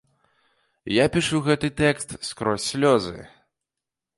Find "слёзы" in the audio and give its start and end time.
2.73-3.17